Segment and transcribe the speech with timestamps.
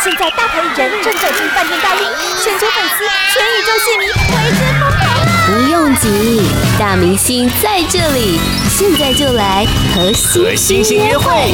[0.00, 2.06] 现在大牌艺人正走进饭店大厅，
[2.40, 5.26] 全球粉丝、全宇宙戏迷为之疯狂啊！
[5.44, 6.40] 不用急，
[6.78, 8.38] 大明星在这里，
[8.70, 11.52] 现在就来和星星约会。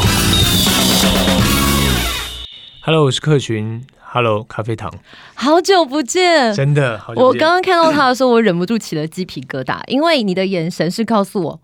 [2.83, 3.83] Hello，我是克群。
[4.03, 4.93] Hello，咖啡糖。
[5.33, 6.99] 好久不见，真的。
[6.99, 7.25] 好久不见。
[7.25, 11.61] 我刚刚看到他的时候，我忍不住起了鸡皮疙瘩，因为你的眼神是告诉我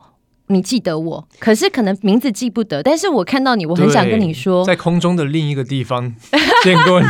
[0.50, 2.82] 你记得我，可是可能名字记不得。
[2.82, 6.12] 但是我看到你，我很想跟你说，在空中的另一个地方
[6.62, 7.06] 见过你。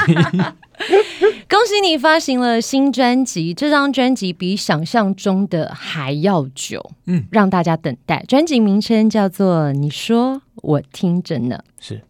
[1.49, 8.25] 恭喜你发行了新专辑，这张专辑比想象中的还要久，嗯，让大家等待。
[8.29, 12.03] 专辑名称叫做《你说我听着呢》，是。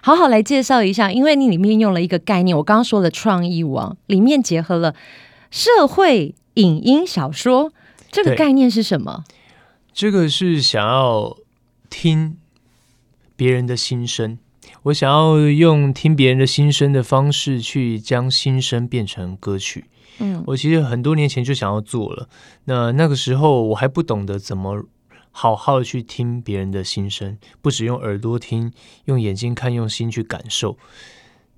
[0.00, 4.94] 好好来介绍一下，因为你里面用了一个概念，我刚刚说的创意网里面结合了
[5.50, 7.72] 社会影音小说，
[8.10, 9.24] 这个概念是什么？
[9.92, 11.36] 这个是想要
[11.88, 12.36] 听
[13.36, 14.38] 别人的心声，
[14.84, 19.84] 我想要用听别人的心声的方式去将心声变成歌曲。
[20.18, 22.28] 嗯，我其实很多年前就想要做了，
[22.64, 24.84] 那那个时候我还不懂得怎么。
[25.34, 28.70] 好好的去听别人的心声，不只用耳朵听，
[29.06, 30.76] 用眼睛看，用心去感受。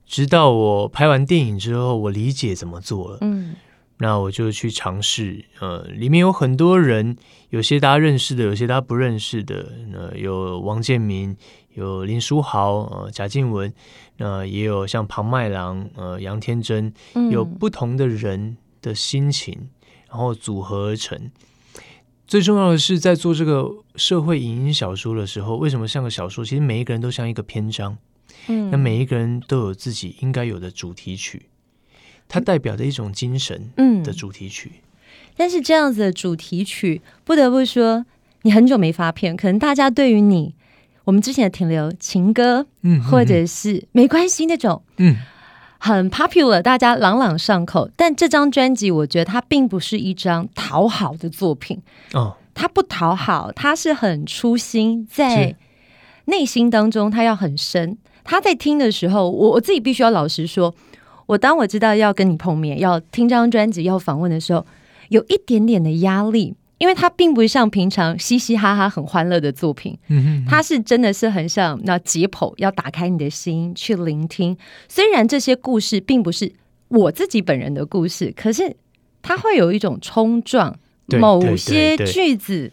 [0.07, 3.19] 直到我拍完电影之后，我理解怎么做了。
[3.23, 3.57] 嗯，
[3.99, 5.45] 那我就去尝试。
[5.61, 7.17] 呃，里面有很多人，
[7.51, 9.73] 有些大家认识的，有些大家不认识的。
[9.93, 11.37] 呃，有王建民，
[11.75, 13.73] 有林书豪，呃，贾静雯，
[14.17, 16.93] 那、呃、也有像庞麦郎，呃，杨天真，
[17.31, 19.69] 有不同的人的心情，
[20.09, 21.31] 然后组合而成。
[22.27, 26.45] 最重要的是，在做这个社会影音小说的时候，为什么像个小说？
[26.45, 27.97] 其实每一个人都像一个篇章，
[28.49, 31.47] 嗯，那每一个人都有自己应该有的主题曲，
[32.29, 34.73] 它代表着一种精神，嗯，的主题曲。
[35.37, 38.05] 但是这样子的主题曲，不得不说，
[38.43, 40.55] 你很久没发片，可能大家对于你，
[41.05, 45.17] 我们之前的停留情歌，嗯，或者是没关系那种，嗯。
[45.77, 47.91] 很 popular，大家朗朗上口。
[47.95, 51.79] 但这张专辑，我觉得它并不是一张讨好的作品。
[52.15, 55.55] 哦，它不讨好，它是很初心，在
[56.25, 57.99] 内心当中，它要很深。
[58.23, 60.75] 他在听的时候，我我自己必须要老实说，
[61.27, 64.67] 我当我知道要跟你碰面，要听这张专辑，要访问的时候，
[65.09, 66.55] 有一点点的压力。
[66.79, 74.55] 因为它并不像平常嘻嘻哈哈很欢乐的作品，嗯，它是真的是很像那解剖，要打开你的心去聆听。
[74.89, 76.53] 虽然这些故事并不是
[76.89, 78.77] 我自己本人的故事，可是
[79.23, 82.71] 它会有一种冲撞，某些句子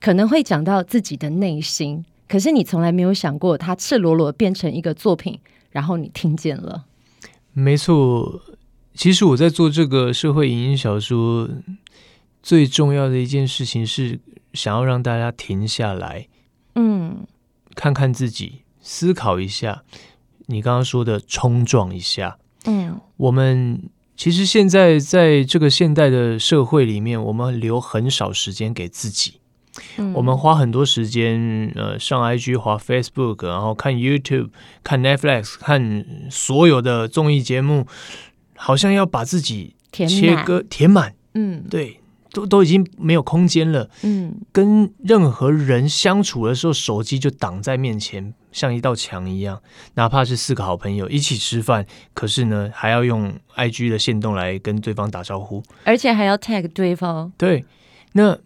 [0.00, 5.38] 可能会讲到自己的内心，可是你从来没有想过，它赤裸裸变成一个作品，
[5.70, 6.84] 然后你听见了。
[7.58, 8.40] 没错，
[8.94, 11.48] 其实我在做这个社会影音小说。
[12.40, 14.20] 最重要的一件事情是
[14.54, 16.28] 想要让大家停下来，
[16.76, 17.26] 嗯，
[17.74, 19.82] 看看自己，思考一下。
[20.46, 23.82] 你刚刚说的冲撞一下，嗯，我们
[24.16, 29.40] 其实现在在这个现代的社会里面，我们留很少时间给自己。
[29.96, 34.50] 嗯，我们花很多时间，呃，上 IG、滑 Facebook，然后看 YouTube、
[34.82, 37.86] 看 Netflix、看所有的综艺节目，
[38.56, 41.14] 好像要把自己切割填满。
[41.34, 42.00] 嗯，对。
[42.30, 49.62] 都都已经没有空间了，嗯，跟任何人相处的时候，手机就挡在面前，像一道墙一样。
[49.94, 57.32] 哪怕是四个好朋友一起吃饭，可是呢，还要用 IG 的线动来跟对方打招呼，而且还要 tag 对方。
[57.38, 57.64] 对，
[58.12, 58.38] 那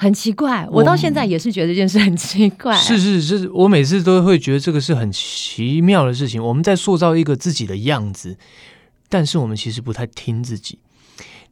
[0.00, 2.74] 很奇怪，我到现在也是觉得这件事很奇怪。
[2.74, 6.42] 是是是，我每次都会觉得这个是很奇妙的事情。
[6.42, 8.38] 我们在塑造一个自己的样子，
[9.08, 10.78] 但是我们其实不太听自己。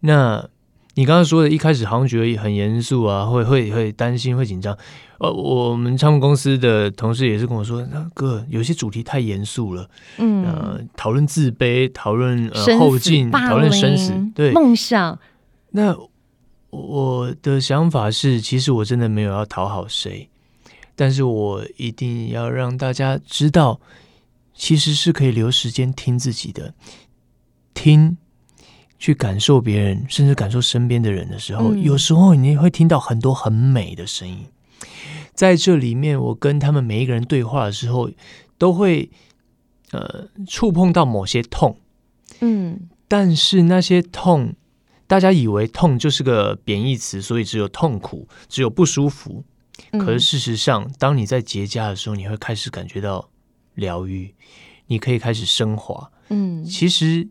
[0.01, 0.49] 那。
[0.95, 4.77] 你刚刚说的，一开始好像觉得很严肃啊，会 会会担心，会紧张。
[5.21, 15.17] 呃，我们唱片公司的同事也是跟我说，那哥有些主题太严肃了，嗯，呃，讨论自卑，讨论呃后进，讨论生死，对，梦想。
[15.71, 15.97] 那
[16.71, 20.29] 我的想法是，其实我真的没有要讨好谁，
[20.95, 23.81] 但是我一定要让大家知道，
[24.55, 26.75] 其实是可以留时间听自己的，
[27.75, 28.17] 听。
[29.01, 34.45] 去感受别人，甚至感受身边的人的时候，嗯，有时候你会听到很多很美的声音。
[35.35, 38.11] 在这里面，我跟他们每一个人对话的时候，
[38.59, 39.09] 都会
[39.93, 41.79] 呃触碰到某些痛。
[42.41, 44.55] 嗯，但是那些痛，
[45.09, 49.45] 大家以为痛就是个贬义词，所以只有痛苦，只有不舒服。
[49.99, 53.29] 可是事实上，当你在结痂的时候，你会开始感觉到
[53.75, 54.33] 疗愈，
[54.87, 56.13] 你可以开始升华。
[56.29, 57.29] 嗯，其实。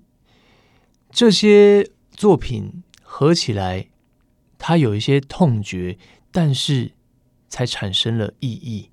[1.09, 3.87] 这些作品合起来，
[4.59, 5.97] 它有一些痛觉，
[6.31, 6.91] 但是
[7.47, 8.91] 才产生了意义。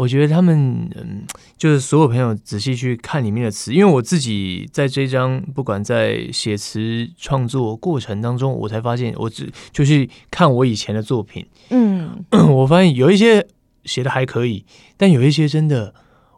[0.00, 1.26] 我觉得他们嗯，
[1.58, 13.46] 就是所有朋友仔细去看里面的词，因为我自己在这张不管在写词创作过程当中，我才发现，我只就是看我以前的作品，嗯，我发现有一些
[13.84, 14.64] 写的还可以，
[14.96, 15.92] 但有一些真的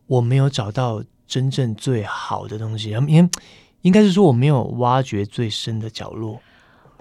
[0.09, 3.29] 我没有找到真正最好的东西，因为
[3.83, 6.41] 应该是说我没有挖掘最深的角落，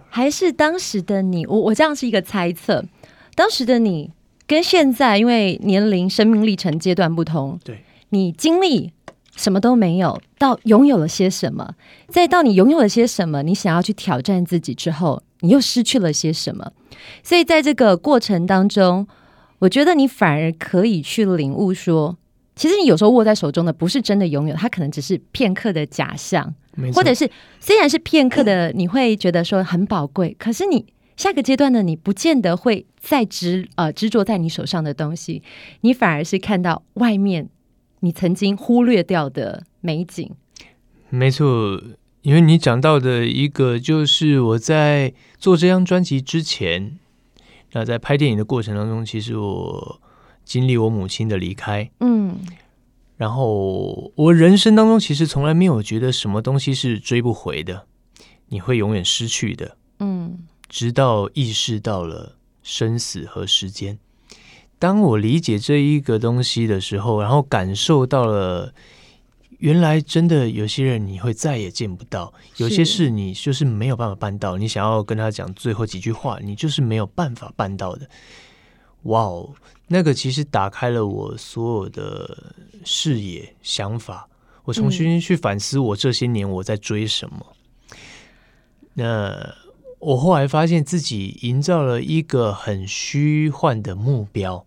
[0.09, 2.85] 还是当时的你，我我这样是一个猜测，
[3.33, 4.11] 当时的你。
[4.51, 8.91] 跟现在，因为年龄、生命历程阶段不同，对，你经历
[9.37, 11.73] 什么都没有，到拥有了些什么，
[12.09, 16.69] 再到你拥有了些什么，你想要去挑战自己之后，你又失去了些什么。
[17.23, 19.07] 所以在这个过程当中，
[19.59, 22.17] 我觉得你反而可以去领悟说，
[22.53, 26.53] 其实你有时候握在手中的不是真的拥有，它可能只是片刻的假象，
[26.93, 27.31] 或者是
[27.61, 30.85] 虽然是片刻的，你会觉得说很宝贵，可是你。
[31.21, 35.43] 下个阶段呢你，不见得会再执呃执着在你手上的东西，
[35.81, 37.47] 你反而是看到外面
[37.99, 40.31] 你曾经忽略掉的美景。
[41.09, 41.79] 没错，
[42.23, 46.97] 因为你讲到的一个，就是我在做这张专辑之前，
[47.73, 50.01] 那在拍电影的过程当中，其实我
[50.43, 52.35] 经历我母亲的离开，嗯，
[53.17, 57.85] 然后我人生当中其实从来没有觉得什么东西是追不回的，
[58.47, 60.39] 你会永远失去的，嗯。
[60.71, 63.99] 直到意识到了生死和时间，
[64.79, 68.73] 当我理解这一个东西的时候，然后感受到了，
[69.57, 74.57] 原来真的有些人你会再也见不到，有些事你就是没有办法办到。
[74.57, 78.07] 你想要跟他讲最后几句话，你就是没有办法办到的。
[79.03, 79.53] 哇哦，
[79.87, 84.25] 那个其实打开了我所有的视野、想法，
[84.63, 87.45] 我重新去反思我这些年我在追什么。
[87.89, 87.97] 嗯、
[88.93, 89.60] 那。
[90.01, 94.65] 我后来发现自己营造了一个很虚幻的目标，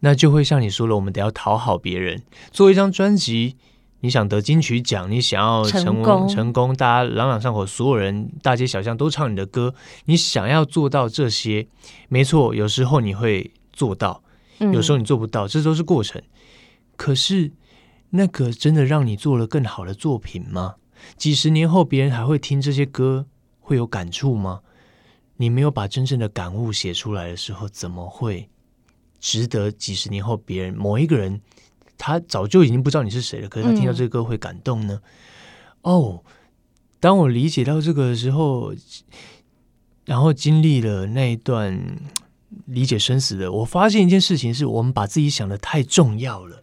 [0.00, 2.22] 那就会像你说了，我们得要讨好别人。
[2.52, 3.56] 做一张专辑，
[4.00, 11.66] 你想得金曲奖，你想要成功，成功，大家朗朗上口，所有人大街小巷都唱你的歌，你想要做到这些，
[12.08, 14.22] 没错，有时候你会做到，
[14.58, 16.22] 有时候你做不到，这都是过程。
[16.96, 17.50] 可是，
[18.10, 20.76] 那个真的让你做了更好的作品吗？
[21.16, 23.26] 几十年后，别人还会听这些歌，
[23.58, 24.60] 会有感触吗？
[25.38, 28.50] 你没有把真正的感悟写出来的时候，怎么会
[29.18, 31.40] 值得几十年后别人某一个人，
[31.96, 35.00] 他早就已经不知道你是谁了，可是他听到这个歌会感动呢？
[35.82, 36.22] 哦、
[37.00, 38.74] 当我理解到这个的时候，
[40.04, 41.98] 然后经历了那一段
[42.66, 46.57] 理解生死的，我发现一件事情是我们把自己想的太重要了。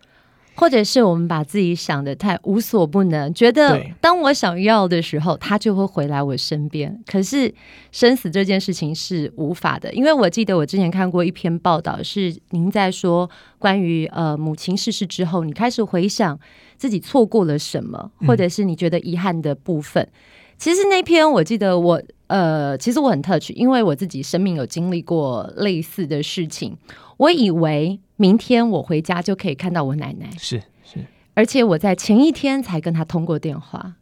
[0.55, 6.97] 或者是我们把自己想的太无所不能，觉得当我想要的时候，他就会回来我身边。
[7.05, 7.53] 可是
[7.91, 13.29] 生死这件事情是无法的，因为我记得我之前看过一篇报道，是您在说
[13.59, 16.39] 关于呃母亲逝世之后，你开始回想
[16.77, 20.01] 自己错过了什么，或者是你觉得遗憾的部分。
[20.03, 20.11] 嗯、
[20.57, 26.77] 其实那篇我记得我呃，其实我很 touch，因为我自己生命有经历过类似的事情，
[27.17, 27.99] 我以为。
[28.17, 33.95] 明天我回家就可以看到我奶奶，是是，而且我在前一天才跟她通过电话，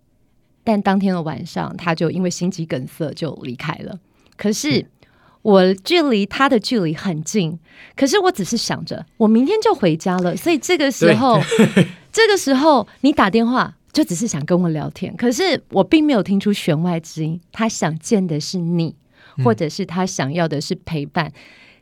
[0.63, 3.99] 但当天的晚上，她就因为心肌梗塞就离开了。
[4.37, 4.85] 可是
[5.41, 7.59] 我距离他的距离很近，
[7.95, 11.41] 可是我只是想着我明天就回家了，所以这个时候，
[12.11, 18.95] 这个时候你打电话就只是想跟我聊天，可是我并没有听出弦外之音，他想见的是你，
[19.43, 21.27] 或者是他想要的是陪伴。
[21.27, 21.33] 嗯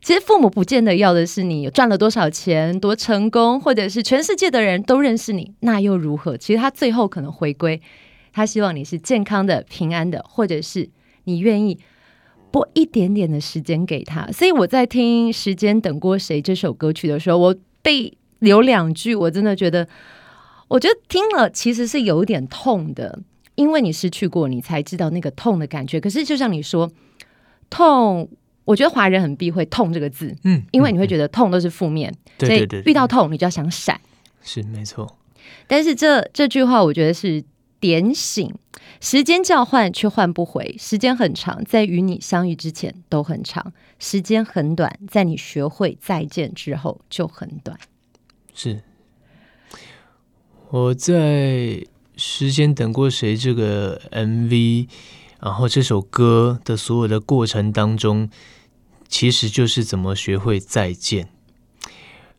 [0.02, 6.36] 其实父母不见得要的是你赚了多少钱、多成功，或者是全世界的人都认识你，那又如何？
[6.36, 7.80] 其实他最后可能回归，
[8.34, 10.90] 他希望你是健康的、平安的，或者是
[11.26, 11.78] 你愿意
[12.50, 14.26] 拨一点点的时间给他。
[14.32, 19.88] 所以我在听《时间等过谁》这首歌曲的时候，我被留两句，我真的觉得，
[20.68, 23.20] 我觉得听了其实是有点痛的，
[23.54, 26.02] 因为你失去过，你才知道那个痛的感觉。
[26.02, 26.90] 可是就像你说，
[27.70, 28.28] 痛。
[28.72, 34.00] 我觉得华人很避讳“痛”这个字，嗯，因为你会觉得痛都是负面，对对对，所以遇到痛你就要想闪，
[34.42, 35.18] 是没错。
[35.68, 37.44] 但是这这句话我觉得是
[37.82, 38.50] 点醒：
[39.02, 47.78] 时间叫唤却换不回，时间很长，在与你相遇之前都很长；时间很短，在你学会再见之后就很短。
[48.54, 48.82] 是
[50.70, 51.84] 我在
[52.16, 54.88] 时间等过谁这个 MV。
[55.44, 58.30] 然后这首歌的所有的过程当中，
[59.12, 61.28] 其实就是怎么学会再见。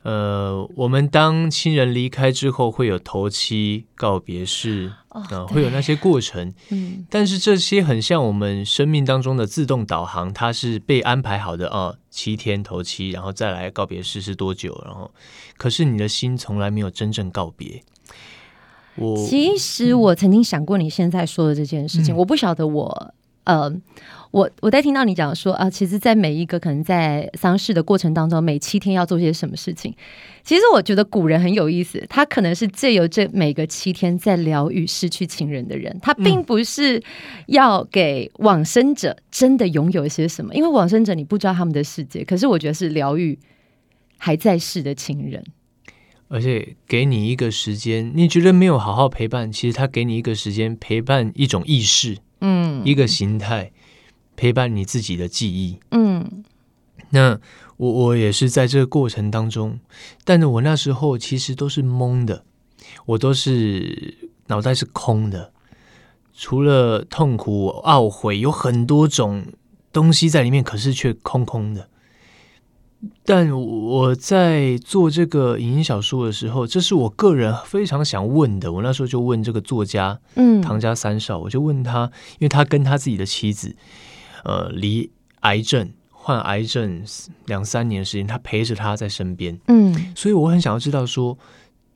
[0.02, 6.52] 呃，我们当亲人离开之后，会有头七告别式啊、呃，会有那些过程。
[6.70, 14.82] 嗯，但是这些很像我们生命当中的自动导航，它是被安排好的啊、呃，七天头七，然后再来告别式是多久？
[14.84, 15.12] 然后，
[15.56, 17.84] 可是你的心从来没有真正告别。
[18.96, 23.14] 我其实我曾经想过你现在说的这件事情，嗯、我不晓得我
[23.44, 23.72] 呃。
[24.32, 29.94] 我我在听到你讲说啊，其实，在每一个可能在丧事的过程当中，每七天要做些什么事情。
[30.42, 37.02] 其实我觉得古人很有意思，他可能是借由这每个七天在疗愈失去情人的人，他并不是
[37.46, 42.24] 要给往生者真的拥有一些什么，因为往生者你不知道他们的世界。
[42.24, 43.38] 可是我觉得是疗愈
[44.16, 45.44] 还在世的情人，
[46.28, 53.70] 而且给你一个时间，你觉得没有好好陪伴，其实他给你一个时间陪伴一种意识，嗯，一个形态。
[54.42, 56.42] 陪伴你自己的记忆，嗯，
[57.10, 57.38] 那
[57.76, 59.78] 我我也是在这个过程当中，
[60.24, 62.42] 但是我那时候其实都是懵的，
[63.06, 65.52] 我都是脑袋是空的，
[66.34, 69.44] 除了痛苦、懊悔，有很多种
[69.92, 71.88] 东西在里面，可是却空空的。
[73.24, 78.72] 但我在做这个影音小说的时候，这是我个人非常想问的。
[78.72, 83.76] 我那时候就问这个作家，嗯，唐家三少，我就问他，因为他跟他自己的妻子。
[84.44, 87.04] 呃，离癌症患癌症
[87.46, 91.36] 两三年的时间，他陪着他在身边，嗯，所以我很想要知道说，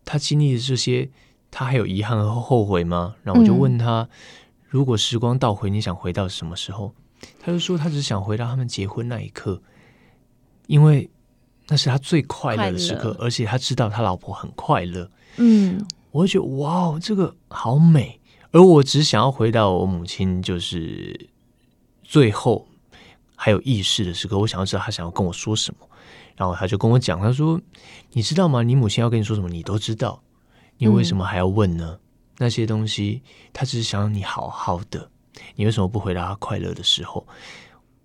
[0.04, 1.08] 他经历的这些，
[1.50, 3.14] 他还有遗憾和后悔吗？
[3.22, 4.08] 然后我就问他，嗯、
[4.68, 6.92] 如果时光倒回，你想回到什么时候？
[7.40, 9.60] 他就说，他只想回到他们结婚那一刻，
[10.66, 11.08] 因为
[11.68, 21.28] 那是他最快乐的时刻，而且他知道他老婆很快乐，嗯，我就觉得哇，这个好美，而我只想要回到我母亲，就是。
[22.08, 22.66] 最后
[23.34, 25.88] 还有意识的时刻，我想要知道他想要跟我说什么，
[26.36, 27.60] 然后他就跟我讲，他说
[28.12, 28.62] ：“你知道吗？
[28.62, 30.22] 你母亲要跟你说什么，你都知道，
[30.78, 31.98] 你为什么还要问呢？
[31.98, 32.00] 嗯、
[32.38, 33.22] 那些东西，
[33.52, 35.10] 他只是想让你好好的，
[35.56, 37.26] 你为什么不回答他快乐的时候？”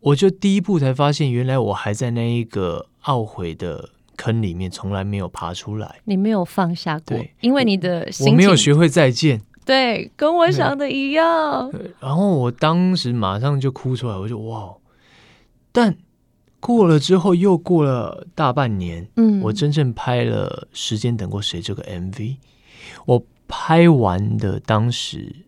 [0.02, 6.00] 我就第一步才发现，原来我还在那一个懊悔的坑里面，从来没有爬出来。
[6.06, 9.44] 你没有放下过，因为你的心我没有学会再见。
[9.64, 11.72] 对，跟我想 的一样。
[12.00, 14.74] 然后我当时马上就哭出来，我就哇！
[15.72, 15.96] 但
[16.60, 22.38] 过了之后，又过了大半年，嗯，我真正拍了《时间等过谁》这个 MV。
[23.06, 25.46] 我拍完的当时，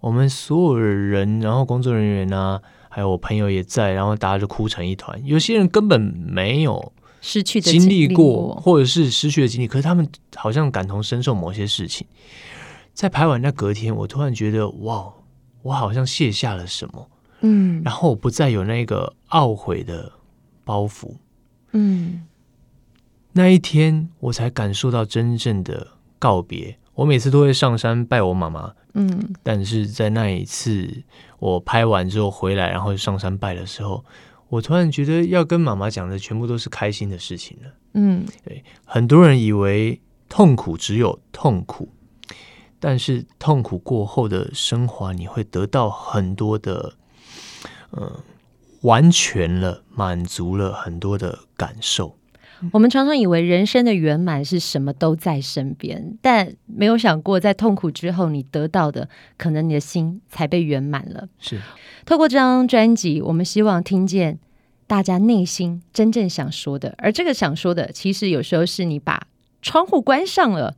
[0.00, 5.20] 我们所有的人，然后工作人员啊，还有我朋友也在，然后大家就哭成一团。
[5.24, 12.06] 有些人根本没有失去经历过，或者是失去的经历，可是他们好像感同身受某些事情。
[12.92, 15.12] 在拍完那隔天，我突然觉得哇，
[15.62, 20.12] 我好像卸下了什么，嗯，然后我不再有那个懊悔的
[20.64, 21.16] 包袱，
[21.72, 22.26] 嗯，
[23.32, 26.78] 那一天我才感受到真正的告别。
[26.94, 31.02] 我每次都会上山拜我妈妈，嗯，但是在那一次
[31.38, 34.04] 我拍完之后回来，然后上山拜的时候，
[34.50, 41.88] 我突然觉得要跟妈妈讲的全部都是开心的事情了，嗯，对，很多人以为痛苦只有痛苦。
[42.84, 46.94] 但是痛苦过后的升华，你会得到很多的，
[47.92, 48.20] 嗯、呃，
[48.80, 52.16] 完全了，满足了很多的感受。
[52.72, 61.28] 我们常常以为人生的圆满是什么都在身边，但没有想过，在痛苦之后，你得到的可能你的心才被圆满了。
[61.38, 61.60] 是，
[62.04, 64.40] 透过这张专辑，我们希望听见
[64.88, 69.28] 大家内心真正想说的，而这个想说的，其实有时候是你把
[69.60, 70.74] 窗户关上了。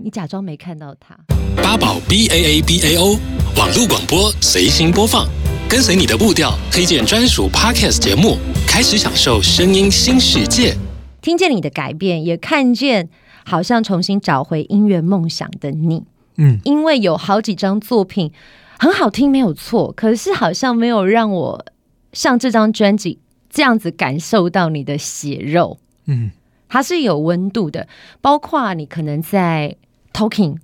[0.00, 1.18] 你假装没看到他。
[1.56, 3.18] 八宝 B A A B A O
[3.56, 5.26] 网络广播随心播放，
[5.68, 10.76] 跟随你的步调，推荐专属 Podcast 节目，开始享受声音新世界。
[11.20, 13.08] 听见你的改变，也看见
[13.44, 16.04] 好像重新找回音乐梦想的你。
[16.36, 18.30] 嗯，因为有好几张作品
[18.78, 21.66] 很好听，没有错，可是好像没有让我
[22.12, 23.18] 像这张专辑
[23.50, 25.80] 这样子感受到你的血肉。
[26.06, 26.30] 嗯，
[26.68, 27.88] 它是有温度的，
[28.20, 29.74] 包括你可能在。
[30.18, 30.56] Talking，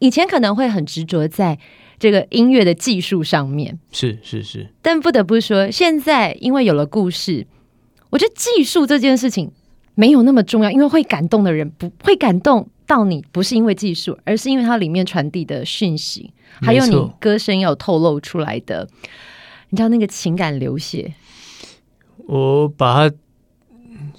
[0.00, 1.56] 以前可能会很执着在
[2.00, 7.46] 这个音乐的技术上面，是是是，但不得不说，现在因为有了故事，
[8.10, 9.52] 我觉得技术这件事情
[9.94, 18.88] 没有那么重要，因为会感动的人不会感动到你，不是因为技术，而是因为它里面传递的讯息，还有你歌声要透露出来的，
[19.70, 21.14] 你知道那个情感流血。
[22.26, 23.16] 我把它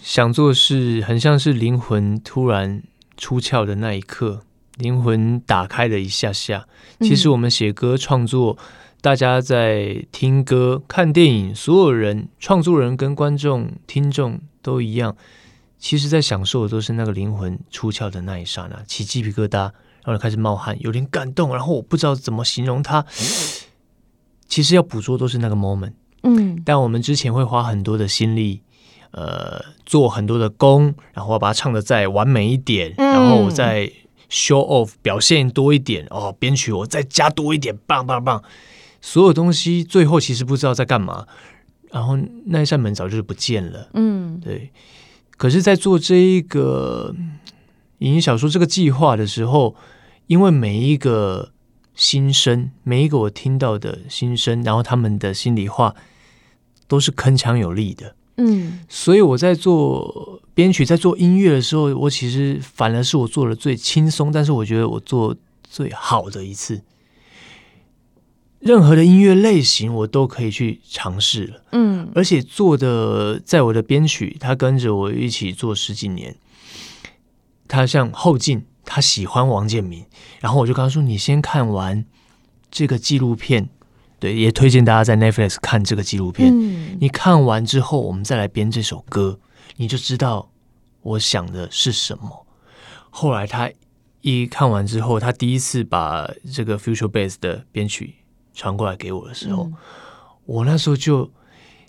[0.01, 2.81] 想做是很像是灵魂突然
[3.17, 4.43] 出窍的那一刻。
[4.79, 6.65] 灵魂打开了一下下，
[7.01, 8.65] 其实我们写歌创作，嗯、
[9.01, 15.15] 大家在听歌、看电影，所有人创作人跟观众、听众都一样，
[15.77, 19.71] 其实在享受的都是那个灵魂出窍的那一刹那，起鸡皮疙瘩，
[20.03, 23.05] 然后开始冒汗，有点感动，然后我不知道怎么形容它。
[24.48, 25.93] 其实要捕捉都是那个 moment，
[26.24, 28.62] 嗯，但我们之前会花很多的心力，
[29.12, 33.91] 呃，做很多的功，然后把它唱的再完美一点，嗯、然后我再
[34.29, 38.43] show off 表现多一点，哦，编曲我再加多一点，棒棒棒，
[39.01, 41.27] 所有东西最后其实不知道在干嘛，
[41.91, 44.71] 然后那一扇门早就是不见了，嗯，对。
[45.38, 47.15] 可是，在做这一个
[48.00, 49.74] 影音小说这个计划的时候，
[50.27, 51.53] 因为每一个
[51.95, 55.95] 心声，每一个我听到的心声，然后他们的心里话
[56.89, 66.81] 都是铿锵有力的，嗯，所以我在做编曲、在做音乐的时候，我其实反而是我做的最轻松，但是我觉得我做最好的一次。
[68.60, 76.36] 任何的音乐类型我都可以去尝试了，嗯，而且做的在我的编曲，他跟着我一起做十几年。
[77.69, 80.03] 他像后进，他喜欢王建民，
[80.39, 82.03] 然后我就跟他说：“你先看完
[82.72, 83.69] 这个纪录片，
[84.19, 86.53] 对，也推荐大家在 Netflix 看这个纪录片。
[86.53, 89.39] 嗯，你看完之后，我们再来编这首歌，
[89.77, 90.51] 你就知道
[91.01, 92.45] 我想的是什么。”
[93.09, 93.71] 后来他
[94.21, 98.15] 一看完之后，他第一次把这个 Future Bass 的编曲。
[98.51, 99.73] 传过来给我的时候，嗯、
[100.45, 101.31] 我那时候就，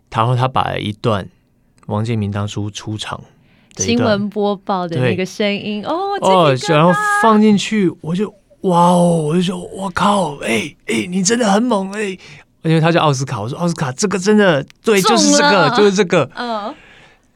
[0.08, 1.28] 然后他把一段
[1.86, 3.20] 王建民当初出场
[3.76, 8.32] 新闻播报的那个声音哦哦，然后放进去，我就
[8.62, 12.18] 哇哦，我就说我靠，哎、欸、哎、欸，你真的很猛哎、欸，
[12.62, 16.74] 因为他叫奥斯卡，我说奥斯卡这个真的对，就是这个就是这个，嗯，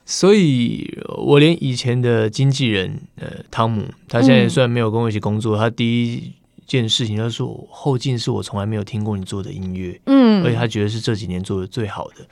[0.04, 6.32] 所以我连以前的经纪人呃汤姆，他现在虽然没有跟我一起工作，嗯、他第一。
[6.66, 12.26] 件事情，他说后劲是我从来没有听过你做的音乐，嗯，而且他觉得是这几年做的最好的。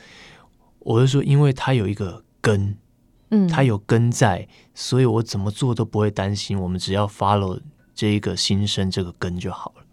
[0.78, 2.74] 我就说，因为他有一个根，
[3.30, 6.58] 嗯，他有根在，所以我怎么做都不会担心。
[6.58, 7.60] 我们只要 follow
[8.02, 9.84] 这一个新生，这个根就好了。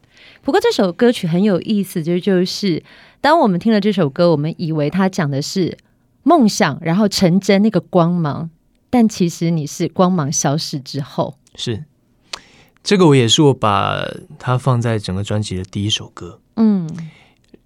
[0.42, 2.84] 不过这首歌曲很有意思，就就是
[3.22, 5.78] 当我们听了这首歌，我们以为它讲的是
[6.24, 8.50] 梦想，然后成真那个光芒，
[8.90, 11.84] 但其实你是光芒消失之后，是。
[12.82, 14.04] 这个我也是我把
[14.40, 16.90] 它放在整个专辑的第一首歌，嗯，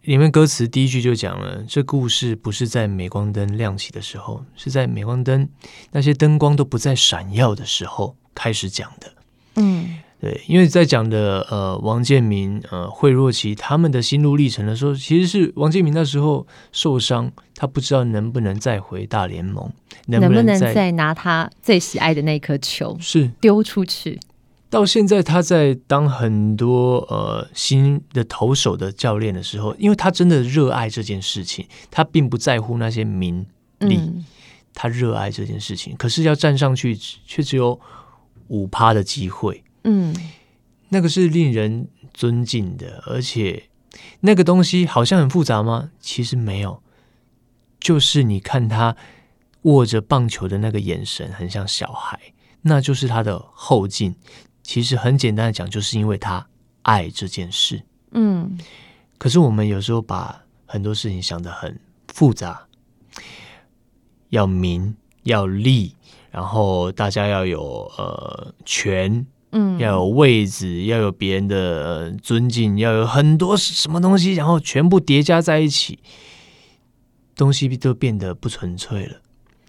[0.02, 5.48] 里面歌词第一句就讲了，这故事不是在镁光灯亮起的时候，是在镁光灯
[5.92, 9.14] 那些灯光都不再闪耀的时候开始讲的，
[9.56, 19.70] 嗯，对，因为在讲的呃王建民呃惠若琪他们的心路历程的时候，其实是王建民那时候受伤，他不知道能不能再回大联盟，
[20.08, 24.18] 能不能再，拿他最喜爱的那颗球是丢出去。
[24.70, 33.46] 到现在，他在当很多呃新的投手的教练的时候，因为他真的热爱这件事情，他并不在乎那些名
[33.80, 34.24] 利，嗯、
[34.74, 35.94] 他热爱这件事情。
[35.98, 37.78] 可是要站上去，却只有
[38.48, 39.62] 五趴的机会。
[39.84, 40.16] 嗯，
[40.90, 43.70] 那个是令人尊敬的，而且
[44.22, 45.92] 那个东西好像很复杂吗？
[46.00, 46.82] 其实没有，
[47.80, 48.96] 就是你看他
[49.64, 52.20] 握着棒球的那个眼神，很像小孩，
[52.62, 54.16] 那就是他的后劲。
[54.62, 56.48] 其实很简单的讲，就是因为他
[56.84, 57.84] 爱这件事。
[58.12, 58.58] 嗯，
[59.18, 62.66] 可是我们有时候把很多事情想得很复杂，
[64.30, 65.94] 要名要利，
[66.32, 76.00] 然后大家要有呃权，嗯，要有位置，要有别人的尊敬，要有很多什么东西，然后全部叠加在一起，
[77.36, 79.22] 东西都变得不纯粹了。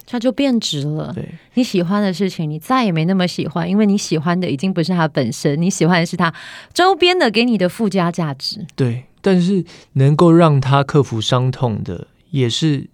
[0.07, 1.11] 它就变质了。
[1.15, 6.31] 对，你喜欢的事情，你再也没那么喜欢，因为你喜欢的已经不是它本身，你喜欢的是它
[6.73, 8.65] 周边的给你的附加价值。
[8.75, 12.87] 对，但是能够让他克服伤痛的，也是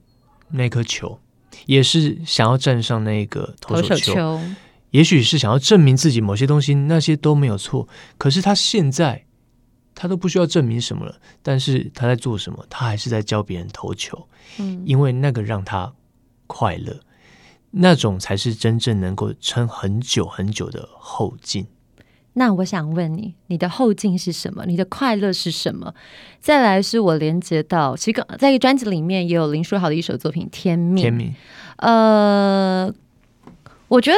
[0.52, 1.20] 那颗球，
[1.66, 3.90] 也是想要站上那个投手球。
[3.90, 4.42] 投手球
[4.92, 7.88] 也许是想要证明自己某些东西，那些都没有错。
[8.18, 9.26] 可是他现在，
[9.94, 11.16] 他都不需要证明什么了。
[11.42, 12.66] 但是他在做什么？
[12.70, 14.28] 他还是在教别人投球。
[14.60, 15.92] 嗯，因为那个让他。
[16.54, 17.00] 快乐，
[17.72, 21.66] 那种才是真正能够撑很久很久的后劲。
[22.34, 24.66] 那我想问你，你的后劲是什么？
[24.66, 25.96] 你的快乐是什么？
[26.42, 30.98] 再来是我连接到，其实在一个专辑里面也有林书豪的一首作品《天命》。
[31.02, 31.34] 天命。
[31.78, 32.94] 呃，
[33.88, 34.18] 我觉得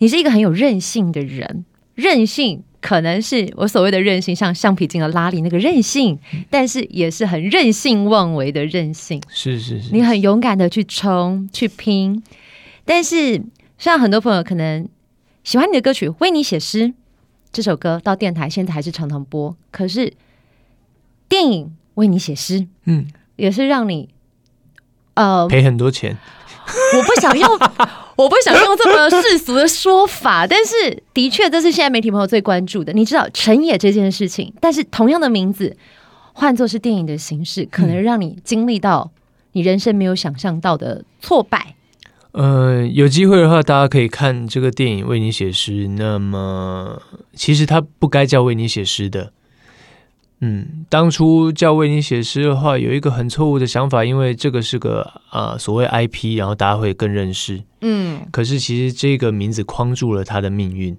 [0.00, 2.64] 你是一个很有韧性的人，韧性。
[2.82, 9.22] 可能是我所谓的韧性，像橡皮筋的拉力那个韧性，但是也是很任性妄为的韧性。
[9.28, 12.22] 是是是，你很勇敢的去冲去拼。
[12.86, 13.42] 但是
[13.76, 14.88] 像很多朋友可能
[15.44, 16.88] 喜欢你的歌曲《为你写诗》
[17.52, 19.54] 这首歌，到电台现在还是常常播。
[19.70, 20.14] 可是
[21.28, 24.08] 电影《为你写诗》，嗯，也是让你
[25.12, 26.16] 呃赔很多钱。
[26.96, 27.58] 我不想用。
[28.16, 32.92] 我不想用这么世俗的说法，但是的确这是现在媒体朋友最关注的。
[32.92, 35.74] 你知道成也这件事情，但是同样的名字
[36.34, 39.10] 换作是电影的形式，可能让你经历到
[39.52, 41.76] 你人生没有想象到的挫败。
[42.32, 45.88] 呃，有机会的话，大家可以看这个电影《为你写诗》。
[45.96, 47.00] 那么，
[47.34, 49.32] 其实它不该叫《为你写诗》的。
[50.40, 57.62] 嗯，当初叫为你写诗的话，有一个很错误的想法，因为这个是个啊、呃、所谓 IP，然后大家会更认识。
[57.82, 60.96] 嗯，可是其实这个名字框住了他的命运。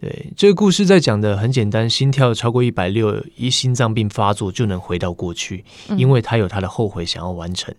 [0.00, 5.64] 对，这个故事在讲的很简单，心跳超过一百六，一心脏病发作就能回到过去，
[5.96, 7.74] 因为他有他的后悔想要完成。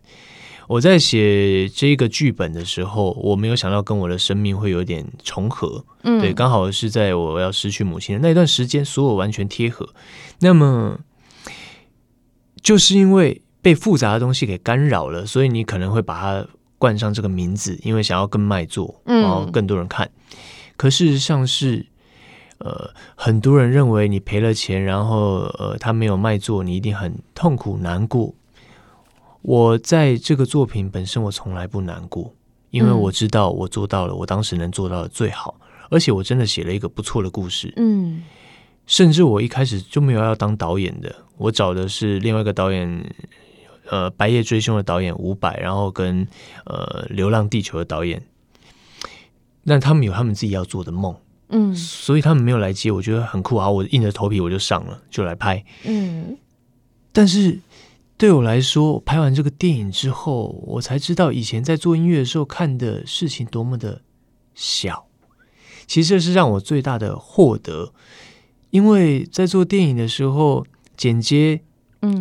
[0.68, 5.86] 我在写这个剧本的时候，我没有想到跟我的生命会有点重合。
[6.04, 9.88] 嗯，对，刚好是在我要失去母亲的那段时间，所有完全贴合。
[10.40, 11.00] 那么，
[12.62, 16.48] 就是因为被复杂的东西给干扰了，所以你可能会把它
[16.78, 20.08] 冠上这个名字，因为想要更卖座，然后更多人看。
[20.08, 20.38] 嗯，
[20.78, 21.86] 可事实上是，
[22.58, 28.34] 呃，很多人认为你赔了钱，然后呃，他没有卖座，你一定很痛苦难过。
[29.48, 32.34] 我在这个作品本身，我从来不难过，
[32.72, 35.56] 因为我知道我做到了我当时能做到的最好，
[35.92, 37.72] 而且我真的写了一个不错的故事。
[37.76, 38.24] 嗯，
[38.88, 43.14] 甚至我一开始就没有要当导演的，我找的是另外一个导演，
[43.92, 46.28] 呃，《白夜追凶》的导演伍佰，然后跟
[46.66, 48.24] 呃《流浪地球》的导演，
[49.62, 51.16] 那他们有他们自己要做的梦，
[51.50, 56.36] 嗯，所以他们没有来接，我觉得很酷啊，我硬着头皮我就上了，就来拍，嗯，
[57.12, 57.60] 但是。
[58.18, 64.02] 对我来说，拍完这个电影之后，我才知道以前在做音乐的时候看的事情多么的
[64.54, 65.08] 小。
[65.86, 67.94] 其实这是让我最大的获得，
[68.70, 71.62] 因为在做电影的时候，剪接，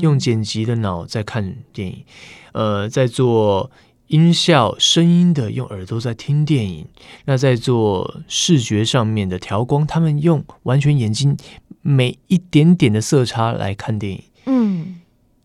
[0.00, 2.04] 用剪辑的脑在看电影，
[2.52, 3.70] 呃，在做
[4.08, 6.86] 音效、声音的用耳朵在听电影。
[7.26, 11.36] 那在做视觉上面的调光，他们用完全眼睛
[11.80, 14.22] 每一点点的色差来看电影。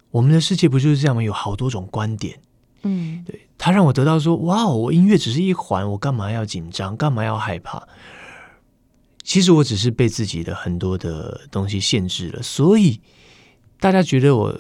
[0.09, 0.11] 嗯。
[0.11, 1.21] 我们的世界不就是这样吗？
[1.21, 2.39] 有好多种观点，
[2.81, 7.87] 嗯，对，他让我得到说，哇，我音乐只是一环，我干嘛要紧张，干嘛要害怕？
[9.23, 12.99] 其实我只是被自己的很多的东西限制了，所以
[13.79, 14.51] 大家觉得我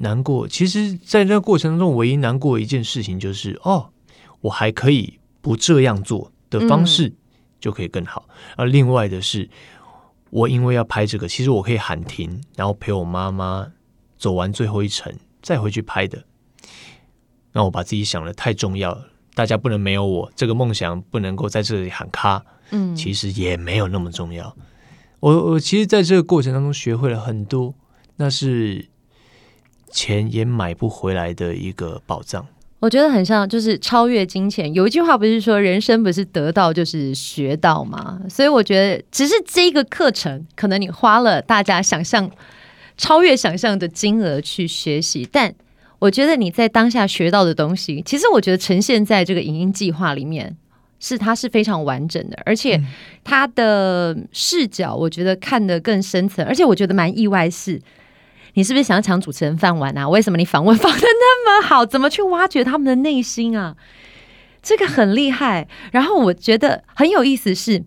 [0.00, 0.46] 难过。
[0.46, 3.88] 其实，在那个过程当中，唯一难过的一件事情就是，哦，
[4.42, 7.14] 我还可以不这样做的方式
[7.58, 8.28] 就可以更好。
[8.56, 9.48] 而另外的是，
[10.28, 13.72] 我因为要拍这个，其实我可以喊停，然后陪我妈妈。
[14.18, 16.24] 走完最后一程再回去拍的，
[17.52, 24.54] 那我把自己想的太重要了，大家不能没有我，这个梦想不能够在这里喊卡，嗯，其实也没有那么重要。
[25.20, 27.74] 我我其实在这个过程当中学会了很多，
[28.16, 28.88] 那是
[29.90, 32.46] 钱也买不回来的一个宝藏。
[32.80, 34.72] 我觉得很像，就是超越金钱。
[34.72, 38.20] 有一句话不是说人生不是得到就是学到吗？
[38.28, 42.30] 所以我觉得，只是这个课程，可能你花了大家想象。
[42.98, 45.54] 超越想象的金额去学习，但
[46.00, 50.56] 我觉得你在当下学到的东西，其实我觉得呈现在这个影音计划里面，
[51.00, 52.78] 是它是非常完整的，而且
[53.24, 57.80] 它的视角，我觉得看得更深层，而且我觉得蛮意外是，
[58.54, 60.08] 你是不是想要抢主持人饭碗啊？
[60.08, 61.86] 为什么你访问访的那么好？
[61.86, 63.76] 怎么去挖掘他们的内心啊？
[64.60, 65.68] 这个很厉害。
[65.92, 67.84] 然后我觉得很有意思是。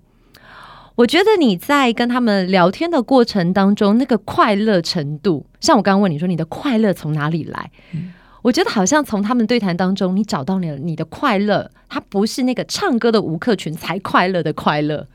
[1.01, 7.71] 我觉得你在跟他们聊天的过程当中，那个快乐程度，像我刚刚问你说，你的快乐从哪里来？
[7.93, 15.07] 嗯，我觉得好像从他们对谈当中，你找到了你的快乐，它不是那个唱歌的吴克群才快乐的快乐。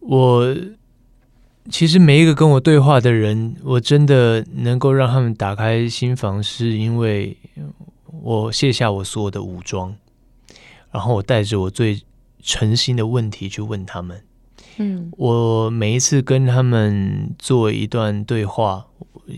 [0.00, 0.56] 我
[1.70, 7.36] 其实每一个跟我对话的人，我真的能够让他们打开心房，是因为
[8.22, 9.94] 我卸下我所有的武装，
[10.90, 12.02] 然后我带着我最。
[12.42, 14.22] 诚心的问题去问他们，
[14.78, 18.86] 嗯，我每一次跟他们做一段对话，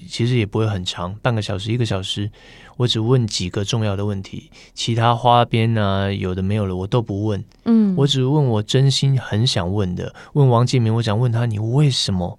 [0.08, 2.30] 其实也不会很长，半个小时、一个小时，
[2.76, 10.14] 我只问几个重要的问题，其他花边啊，有的没有了，我都不问，嗯，我只问我真心很想问的。
[10.34, 12.38] 问王建民，我想问他，你为什么，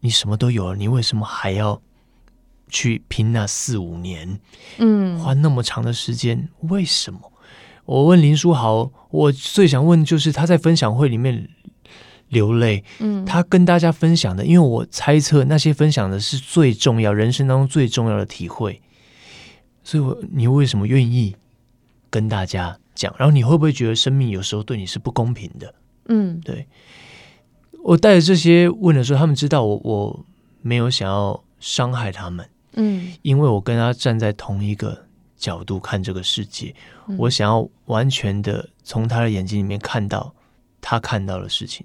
[0.00, 1.80] 你什么都有了，你为什么还要
[2.68, 4.38] 去拼那四五年，
[4.78, 7.32] 嗯，花那么长的时间，为什么？
[7.86, 11.48] 我问林书豪，我最想问就是他在分享会里面
[12.28, 18.80] 流泪，嗯，他跟大家分享的，因为我猜测那些分享的是最重要人生当中最重要的体会，
[19.82, 21.36] 所以我，你为什么愿意
[22.08, 23.14] 跟大家讲？
[23.18, 25.74] 然后你会不会觉得生命有时候对你是不公平的？
[26.06, 26.66] 嗯，对，
[27.82, 30.24] 我带着这些问的时候，他们知道我我
[30.62, 35.03] 没有想要伤害他们，嗯，因为我跟他站在同一个。
[35.44, 36.74] 角度看这个世界，
[37.06, 40.32] 嗯、我想要完全的从他的眼睛里面看到
[40.80, 41.84] 他看到的事情，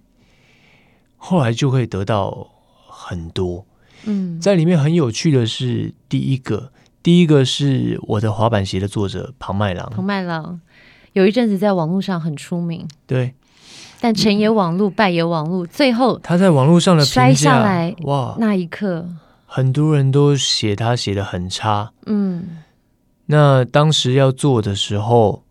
[1.17, 2.47] 后来就会得到
[2.87, 3.65] 很多。
[4.05, 6.71] 嗯，在里面很有趣的是，第一个，
[7.03, 9.91] 第一个是我的滑板鞋的作者庞麦郎。
[9.93, 10.61] 庞麦郎
[11.11, 13.33] 有一阵子在网络上很出名，对，
[13.99, 19.05] 但成也网络，败也网络，最后他在网络上的摔下来，哇，那一刻，
[19.45, 22.63] 很多人都写他写的很差，嗯，
[23.31, 25.43] 那当时要做的时候，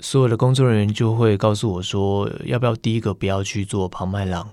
[0.00, 4.48] 所有的工作人员就会告诉我说，要不要第一个不要去做庞麦郎。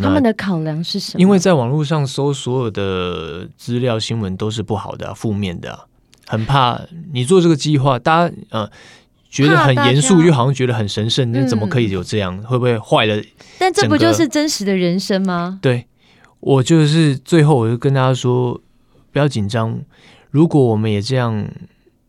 [0.00, 1.20] 他们的考量是什么？
[1.20, 5.84] 因为在网络上搜所有的资料新闻都是不好的、啊、负面的、啊，
[6.26, 6.80] 很怕
[7.12, 8.68] 你做这个计划，大家呃
[9.30, 12.36] 觉得很严肃，又好像觉得很神圣，你怎么可以有这样？
[12.36, 13.22] 嗯、会不会坏了？
[13.60, 15.60] 但这不就是真实的人生吗？
[15.62, 15.86] 对，
[16.40, 18.60] 我就是最后我就跟大家说，
[19.12, 19.78] 不要紧张。
[20.36, 21.48] 如果我们也这样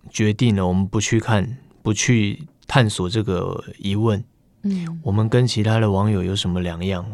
[0.10, 4.22] 决定了，我们不去看，不去探索这个疑问，
[4.64, 7.06] 嗯，我们跟其他的网友有什么两样？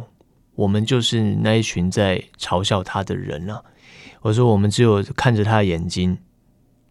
[0.55, 3.61] 我们就是那一群在嘲笑他的人啊！
[4.23, 6.17] 我说，我们只有看着他的眼睛，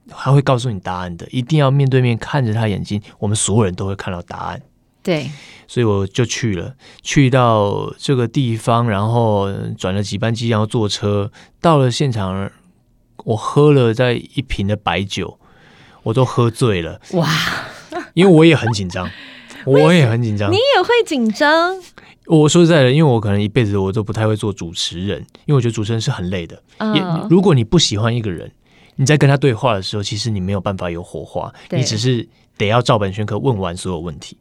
[0.07, 1.27] 他会告诉你答案的。
[1.33, 4.63] 一定要面对面看着他的眼睛，我们所有人都会看到答案。
[5.03, 5.29] 对，
[5.67, 12.49] 所以我就去了，去到这个地方，然后转了几班机，然后坐车到了现场。
[13.25, 15.39] 我喝了在一瓶的白酒，
[16.03, 17.01] 我都喝醉了。
[17.13, 17.29] 哇！
[18.15, 19.09] 因为我也很紧张，
[19.65, 21.77] 我也很紧张，你也会紧张。
[22.27, 26.61] 我说实在的，因为我可能一辈子我都不太会做主持人，因为我觉得主持人是很累的。
[26.79, 28.51] Uh, 也如果你不喜欢一个人，
[28.97, 34.37] 你在跟他对话的时候，其实你没有办法有火花，你只是得要照本宣科问完所有问题。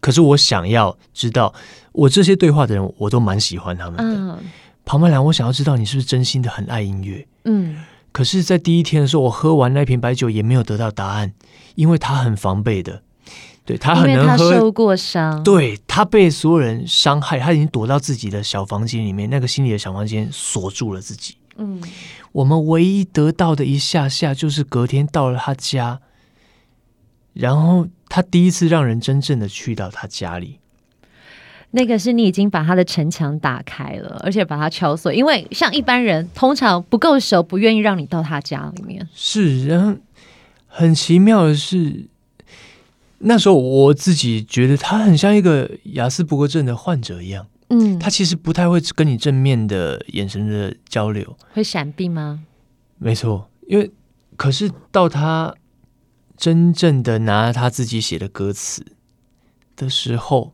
[0.00, 1.54] 可是我想要知道，
[1.92, 4.34] 我这些对话的人，我都蛮喜欢他们的。
[4.34, 4.36] Uh,
[4.84, 7.26] 庞麦郎，我想要知道你是不是真心的很爱音乐。
[7.44, 11.32] 嗯，可是，在第一天的时候，我喝完那瓶白酒也没有得到答案，
[11.74, 13.02] 因为他很防备的。
[13.64, 21.36] 对，他很能喝，他受过伤，对，他被所有人伤害，他已经躲到自己的小房间里面，那个心里的小房间锁住了自己。
[21.56, 21.80] 嗯，
[22.32, 26.00] 我们唯一得到的一下下，就是隔天到了他家，
[27.32, 30.58] 然后他第一次让人真正的去到他家里。
[31.72, 39.06] 那个是你已经把他的城墙打开了，而且把他敲碎，因为像一般人通常不够熟，不愿意让你到他家里面。
[39.14, 39.98] 是，然后
[40.66, 42.06] 很奇妙的是。
[43.24, 52.42] 那时候我自己觉得他很像一个雅斯伯格症的患者一样，嗯，他其实不太会跟你正面的眼神的交流，会闪避吗？
[52.98, 53.88] 没错，因为
[54.36, 55.54] 可是到他
[56.36, 58.84] 真正的拿他自己写的歌词
[59.76, 60.52] 的时候，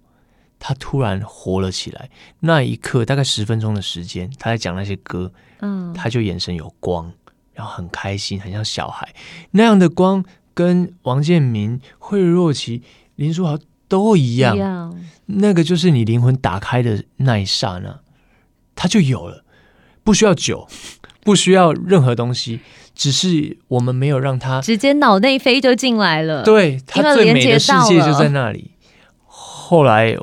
[0.59, 2.11] 他突然活了起来。
[2.41, 7.13] 那一刻大概十分钟的时间，他在讲那些歌，嗯，他就眼神有光，
[7.53, 9.15] 然后很开心，很像小孩
[9.53, 10.25] 那样的光。
[10.55, 12.83] 跟王建民、惠若琪、
[13.15, 18.01] 林书豪都一样，一样，那个就是你灵魂打开的那一刹那，
[18.75, 19.45] 他就有了，
[20.03, 20.67] 不需要酒，
[21.23, 22.59] 不需要任何东西，
[22.93, 26.43] 只是我们没有让他直接脑内飞就进来了。
[26.43, 28.73] 对，他最美的世界就在那里。
[29.27, 30.17] 后来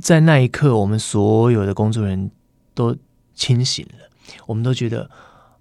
[0.00, 2.30] 在那一刻，我们所有的工作人员
[2.74, 2.96] 都
[3.34, 3.98] 清醒了，
[4.46, 5.10] 我们都觉得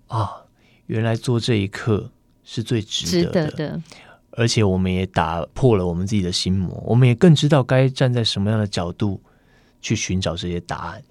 [0.08, 0.44] 啊，
[0.86, 2.12] 原来做这一刻
[2.44, 3.50] 是最值得的。
[3.50, 3.82] 值得的。
[4.32, 9.22] 而且我们也打破了我们自己的心魔，我们也更知道该站在什么样的角度
[9.82, 11.04] 去寻找这些答案。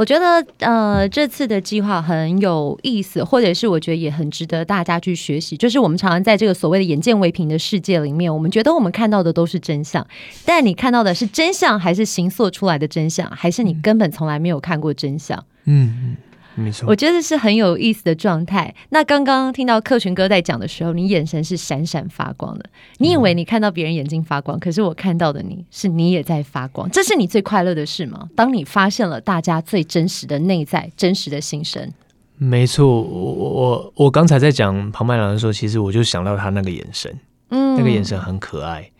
[0.00, 5.58] 我觉得，呃，这次的计划很有意思，或者是我觉得也很值得大家去学习。
[5.58, 10.06] 就是我们常常在这个所谓的眼见为凭的世界里面，我们觉得我们看到的都是真相，
[10.46, 15.38] 但你看到的是真相，还是形塑出来的真相，还是你根本从来没有看过真相？
[15.66, 16.16] 嗯嗯。
[16.60, 18.74] 没错，我觉得是很有意思的状态。
[18.90, 22.68] 那刚刚听到克群哥在讲的时候，你眼神是闪闪发光的。
[22.98, 26.90] 你以为你看到别人眼睛发光，嗯、可是我看到的你是你也在发光。
[26.90, 28.28] 这是你最快乐的事吗？
[28.36, 31.90] 当你发现了大家最真实的内在、真实的心声。
[32.36, 37.18] 没错，我我我刚才在讲庞麦郎的时候，其实我就想到他那个眼神，
[37.50, 38.90] 嗯，那个眼神很可爱。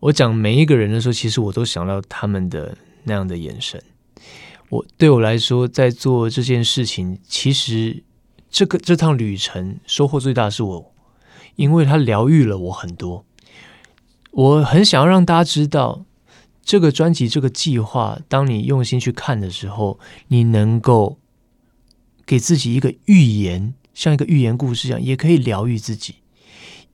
[0.00, 3.82] 我讲每一个人的时候，其实我都想到他们的那样的眼神。
[4.72, 8.02] 我对我来说，在做这件事情，其实
[8.48, 10.94] 这个这趟旅程收获最大的是我，
[11.56, 13.26] 因为它疗愈了我很多。
[14.30, 16.06] 我很想要让大家知道，
[16.64, 21.18] 这个专辑、这个计划，当你用心去看的时候，你能够
[22.24, 26.14] 给自己一个预言，像一个寓言故事一样，也可以疗愈自己。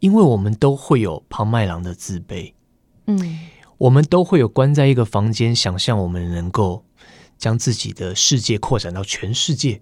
[0.00, 2.54] 因为我们都会有庞麦郎的自卑，
[3.06, 3.38] 嗯，
[3.78, 6.84] 我们都会有关在一个房间，想象我们能够。
[7.38, 9.80] 将自己的世界扩展到全世界，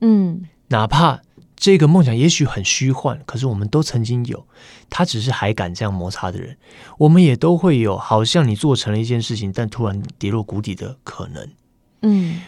[0.00, 1.22] 嗯，哪怕
[1.56, 4.46] 这个梦想也许很虚幻，可是我们都曾经有。
[4.90, 6.56] 他只是还敢这样摩擦的人，
[6.98, 7.96] 我们也都会有。
[7.96, 11.50] 好像你做成了一件事情，但突然跌落谷底的可能。
[12.02, 12.42] 嗯，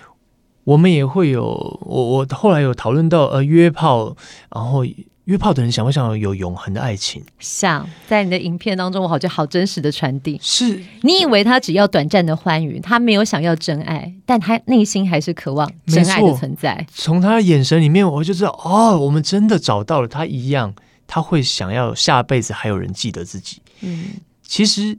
[0.64, 1.44] 我们也会有。
[1.82, 4.16] 我我后来有讨论到，呃，约炮，
[4.54, 4.84] 然后。
[5.30, 7.22] 约炮的人想不想有永恒的爱情？
[7.38, 10.36] 想，在你的影片当中，我好像好真实的传递。
[10.42, 16.84] 是你以为他只要短暂的欢愉，他没有想要真爱，但他内心还是渴望真爱的存在。
[16.92, 20.74] 从他的眼神里面，我就知道，哦，我们真的找到了他一样，
[21.06, 23.62] 他会想要下辈子还有人记得自己。
[23.82, 24.06] 嗯，
[24.42, 24.98] 其实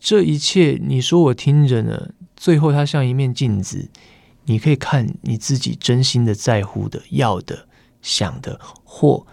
[0.00, 3.88] 这一切，你说我听着呢，最后他像一面镜子，
[4.46, 7.68] 你可以看你自己真心的在乎的、要的、
[8.02, 9.24] 想的或。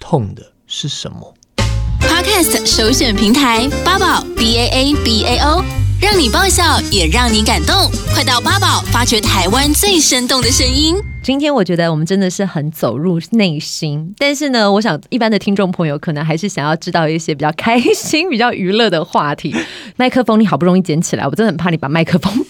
[0.00, 1.34] 痛的是什么
[2.00, 5.62] ？Podcast 首选平台八宝 B A A B A O，
[6.00, 10.96] 让你爆笑也让你感动，快到八宝发掘台湾最生动的声音。
[11.22, 19.54] 今天我觉得我们真的是很走入内心，但是呢，我想一般的听众朋友可能还是想要知道一些比较开心、 比较娱乐的话题。
[19.96, 22.32] 麦克风你好不容易捡起来，我真的很怕你把麦克风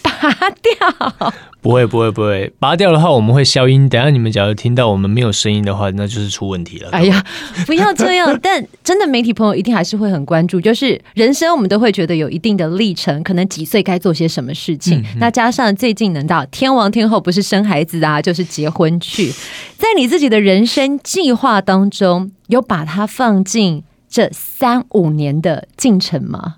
[0.61, 1.33] 掉。
[1.61, 3.87] 不会不会不会，拔掉的话我们会消音。
[3.87, 6.89] 等下你们假如听到我们没有声音的话，那就是出问题了。
[6.89, 7.23] 哎呀，
[7.67, 8.35] 不要这样！
[8.41, 14.99] 但真的媒体朋友一定还是会很关注，就是人生我们都会觉得有一定的历程，可能几岁该做些什么事情。
[15.01, 19.31] 嗯嗯，那加上最近能到天王天后，不是生孩子啊，就是结婚去。
[19.77, 26.55] 在你自己的人生计划当中，有把它放进这三五年的进程吗？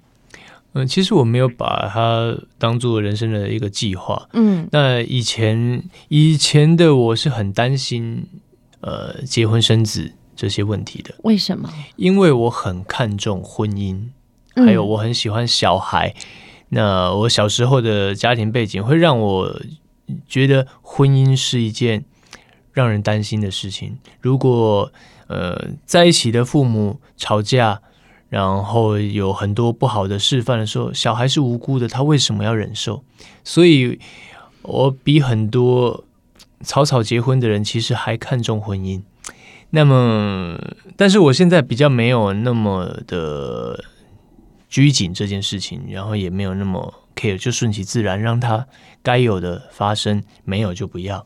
[0.75, 4.27] 嗯，其实我没有把它当做人生的一个计划。
[4.33, 8.27] 嗯，那以前以前的我是很担心，
[8.81, 11.13] 呃，结婚生子这些问题的。
[11.23, 11.69] 为什么？
[11.95, 14.07] 因为我很看重婚姻，
[14.55, 16.09] 还有我很喜欢小孩。
[16.09, 16.23] 嗯，
[16.69, 19.62] 那我小时候的家庭背景会让我
[20.27, 22.03] 觉得婚姻是一件
[22.71, 23.99] 让人担心的事情。
[24.19, 24.91] 如果
[25.27, 27.81] 呃在一起的父母吵架。
[28.34, 33.04] 然后有很多不好的示范的时候，小孩是无辜的，他为什么要忍受？
[33.43, 34.00] 所以，
[34.63, 36.04] 我比很多
[36.63, 39.04] 草草结婚的人其实还看重婚姻。
[39.69, 40.58] 那么，
[40.98, 43.84] 但是我现在比较没有那么的
[44.67, 48.65] 拘谨这件事情，然后也没有那么 care，就顺其自然，让他
[49.04, 51.24] 该有的发生，没有就不要。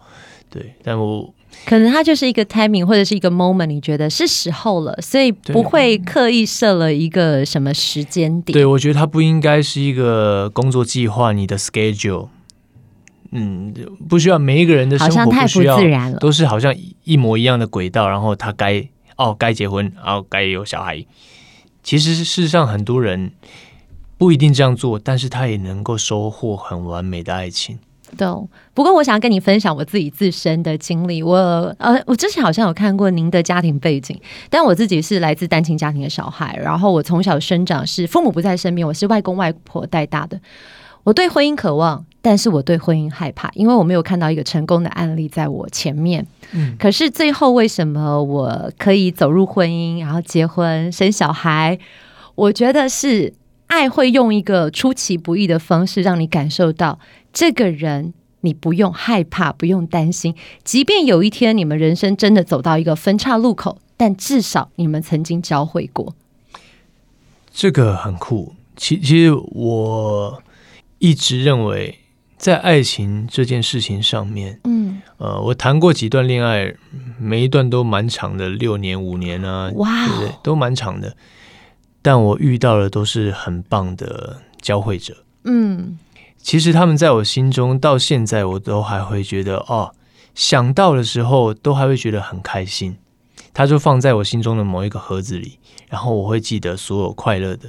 [0.49, 1.33] 对，但我。
[1.65, 8.53] 可能它就是一个 timing 或者是一个 moment，你觉得是时候了，所以不会刻意设了一个什么时间点。
[8.53, 12.29] 对，我觉得它不应该是一个工作计划，你的 schedule，
[13.31, 13.73] 嗯，
[14.07, 21.05] 不需要每一个人的生活不需要，好像太不自然，都是好像一模一样的轨道，然后他该哦该结婚，然后该有小孩。
[21.83, 23.31] 其实事实上很多人
[24.17, 27.79] 不一定这样做，但是他也能够收获很完美的爱情。
[28.15, 28.27] 对，
[28.73, 31.21] 不过我想要跟你分享我自己自身的经历。
[31.21, 31.35] 我
[31.79, 40.39] 呃，我之前好像有看过您的家庭背景，但我自己是来自单亲家庭的小孩，然后我从小生长是父母不在身边，我是外公外婆带大的。
[41.03, 46.25] 我对婚姻渴望，但是我对婚姻害怕，因为我没有看到一个成功的案例在我前面。
[46.51, 51.79] 嗯，可是最后为什么我可以走入婚姻，然后结婚生小孩？
[52.35, 53.33] 我觉得是
[53.67, 56.99] 爱会用一个出其不意的方式让你感受到。
[57.31, 60.33] 这个人，你不用害怕，不用担心。
[60.63, 66.15] 即便有一天你们人生真的走到一个分岔路口，但至少你们曾经交汇过。
[67.51, 68.55] 这个很酷。
[68.75, 70.41] 其其实我
[70.99, 71.99] 一直认为，
[72.37, 76.73] 在爱情这件事情上面，嗯，呃，我谈过几段恋爱，
[77.19, 80.31] 每一段都蛮长的，六年、五年啊，哇，对？
[80.43, 81.15] 都蛮长的。
[82.01, 85.97] 但我遇到的都是很棒的教会者，嗯。
[86.39, 89.91] 其实他们在我心中到现在，我都还会觉得哦，
[90.33, 92.95] 想到的时候都还会觉得很开心。
[93.53, 97.67] 他就放在我心中的某一个盒子里，然后我会记得所有快乐的，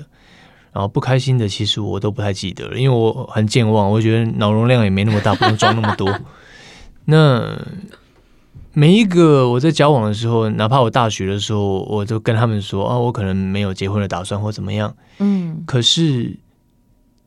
[0.71, 6.17] 然后不开心的，其实我都不太记得了，因为我很健忘，我觉得脑容量也没那么大，不用装那么多。
[7.07, 7.59] 那
[8.79, 14.95] 每一个我在交往的时候，哪怕我大学的时候，我就跟他们说啊，我可能没有结婚的打算或怎么样。
[15.19, 16.39] 嗯，可是。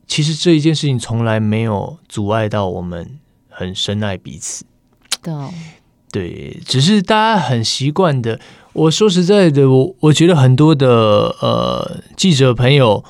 [0.04, 4.62] 其实这一件事情从来没有阻碍到我们很深爱彼此。
[5.22, 5.32] 对，
[6.10, 8.38] 对，只是大家很习惯的。
[8.74, 13.02] 我说实在的，我我觉得很多的呃记者朋友，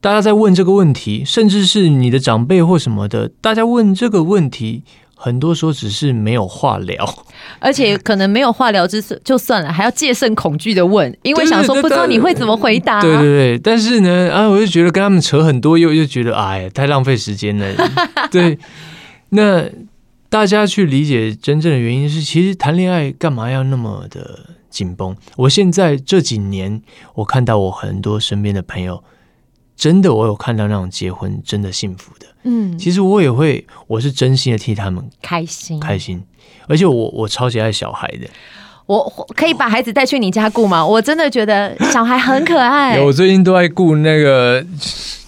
[0.00, 4.84] 大家在问这个问题，甚至是你的长辈或什么的，大家问这个问题。
[5.18, 7.24] 很多时候只是没有话聊，
[7.58, 13.00] 而且可能没有话聊，就就算了，还要戒慎恐惧的问，因为想说不知道你会怎么回答。
[13.00, 17.66] 对对对，但是呢，啊，我就觉得跟他们扯很多，又又觉得哎呀，太浪费时间了。
[18.30, 18.58] 对，
[19.30, 19.64] 那
[20.28, 25.16] 大家去理解真正的原因是，其实谈恋爱干嘛要那么的紧绷？
[25.36, 26.82] 我现在这几年，
[27.14, 29.02] 我看到我很多身边的朋友，
[29.76, 32.26] 真的我有看到那种结婚真的幸福的。
[32.44, 36.22] 嗯，其实我也会，我是真心的替他们开心开心，
[36.66, 38.28] 而且我我超级爱小孩的。
[38.86, 40.86] 我可以把孩子带去你家顾吗？
[40.86, 43.00] 我真的觉得小孩很可爱。
[43.00, 44.64] 我最近都在顾那个，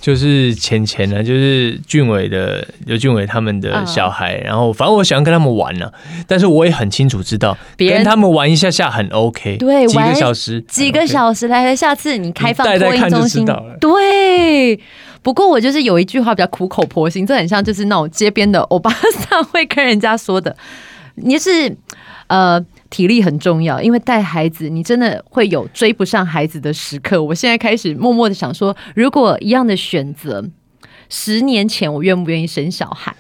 [0.01, 4.37] 就是钱钱呢，就是俊伟的刘俊伟他们的小孩。
[4.37, 5.91] 然后反正我想跟他们玩呢，
[6.29, 9.57] 但是我也很清楚知道，跟他们玩一下下很 OK。
[9.57, 13.45] 对，几个小时，几个小时来来，下次你开放托婴中心。
[13.81, 14.79] 对。
[15.21, 20.57] 不过我就是有一句话比较苦口婆心，这很像就是那种街边的欧巴桑会跟人家说的，
[21.17, 21.77] 你是
[22.29, 22.65] 呃。
[22.91, 27.23] 体力很重要，因为带孩子，你真的会有追不上孩子的时刻。
[27.23, 30.45] 我现在开始默默的想说，如果一样的选择，
[31.09, 33.15] 十年前我愿不愿意生小孩？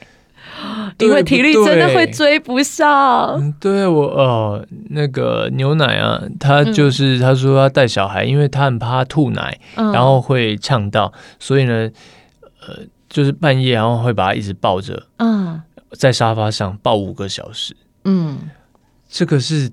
[0.99, 3.55] 因为体力真的会追不上。
[3.61, 11.89] 对我哦，那个牛奶啊，他就是他说他带小孩，因为他很怕吐奶，然后会呛到，所以呢，
[12.67, 12.75] 呃，
[13.09, 15.63] 就是半夜然后会把他一直抱着，嗯，
[15.93, 18.39] 在沙发上抱五个小时，嗯。
[19.09, 19.71] 这个是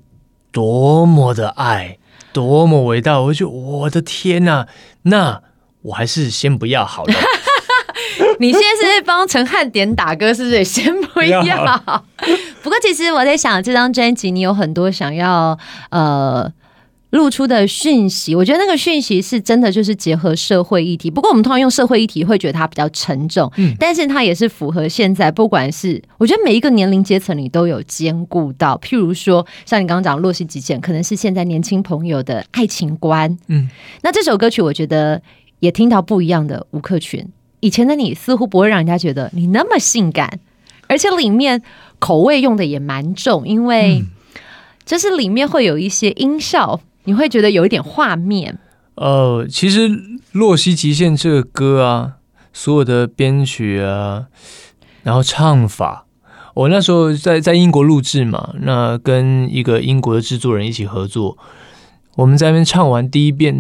[0.52, 1.98] 多么的爱，
[2.32, 3.20] 多么伟大！
[3.20, 4.66] 我就我的天呐，
[5.04, 5.42] 那
[5.82, 7.14] 我还是先不要好了。
[8.40, 10.64] 你现在是在帮陈汉典打歌，是不是？
[10.64, 11.42] 先不要。
[12.64, 15.58] 不过，其实我在想，这张专辑你有很多想要
[15.90, 16.52] 呃。
[17.16, 21.10] 露出的讯息，我觉得那个讯息是真的，就是结合社会议题。
[21.10, 28.78] 不过我们通常用社会议题会觉得它比较沉重，嗯，但是它也是符合现在，不管是我觉得每一个年龄阶层你都有兼顾到。
[28.84, 33.70] 譬如说，像你刚刚讲《洛希极限》，可能是现在年轻朋友的爱情观，嗯。
[34.04, 35.22] 那这首歌曲，我觉得
[35.60, 37.26] 也听到不一样的吴克群。
[37.62, 40.40] 以前的你似乎不会让人家觉得你那么性感，
[40.88, 41.62] 而且里面
[41.98, 44.04] 口味用的也蛮重，因为
[44.86, 46.82] 就是里面会有一些音效。
[47.06, 48.60] 你会觉得有一点画面。
[48.96, 49.90] 呃，其实
[50.32, 52.14] 《洛希极限》这个歌啊，
[52.54, 54.28] 所有的编曲啊，
[55.04, 56.06] 然后唱法，
[56.54, 61.38] 我那时候在在英国录制嘛，那跟一个英国的制作人一起合作，
[62.16, 63.54] 我们在那边唱完第一遍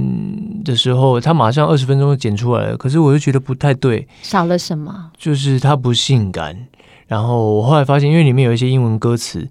[0.64, 5.12] 的时候，他马上二十分钟就剪出来了，可是我就觉得不太对，少了什么？
[5.18, 6.68] 就是它不性感。
[7.08, 9.48] 然后我后来发现，因为里面有一些英文歌词。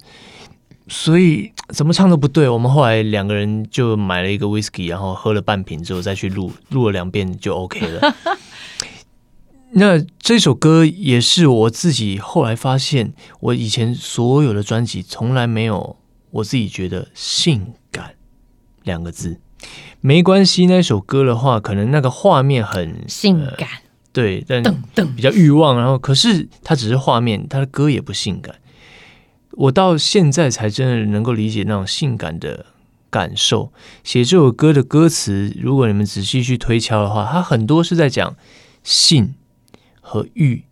[0.89, 2.49] 所以怎么唱都不对。
[2.49, 8.15] 我们后来两个人就买了一个 whisky，然后喝了半瓶之后再去录，录了两遍就 OK 了。
[9.77, 15.97] 那这首歌也是我自己后来发现，我以前所有的专辑从来没有
[16.31, 18.15] 我自己觉得性感
[18.85, 19.41] 两个字。
[20.01, 24.63] 没关系，那首歌的话，可能那个画面很性感，呃，对，但
[25.17, 25.79] 比较欲望。
[25.79, 28.55] 然后可是它只是画面，它的歌也不性感。
[29.57, 32.67] 我到现在才真的能够理解那种性感的
[33.11, 33.73] 感受。
[34.03, 38.37] 写这首歌的歌词，如果你们仔细去推敲的话，它很多是在讲
[38.83, 39.35] 性
[40.01, 40.65] 和欲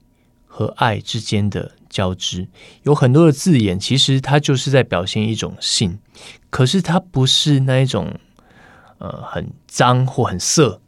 [0.47, 2.49] 和爱之间的交织，
[2.83, 5.99] 有很多的字眼，其实它就是在表现一种性，
[6.51, 8.15] 可是它不是那一种
[8.99, 10.81] 呃很脏或很色。